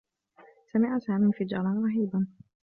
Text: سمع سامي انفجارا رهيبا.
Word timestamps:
سمع 0.73 0.99
سامي 0.99 1.25
انفجارا 1.25 1.81
رهيبا. 1.85 2.27